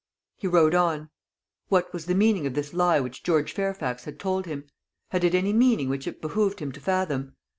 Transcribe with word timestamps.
He 0.39 0.47
rode 0.47 0.73
on. 0.73 1.11
What 1.67 1.93
was 1.93 2.07
the 2.07 2.15
meaning 2.15 2.47
of 2.47 2.55
this 2.55 2.73
lie 2.73 2.99
which 2.99 3.21
George 3.21 3.53
Fairfax 3.53 4.05
had 4.05 4.17
told 4.19 4.47
him? 4.47 4.63
Had 5.11 5.23
it 5.23 5.35
any 5.35 5.53
meaning 5.53 5.89
which 5.89 6.07
it 6.07 6.23
behoved 6.23 6.59
him 6.59 6.71
to 6.71 6.79
fathom? 6.79 7.35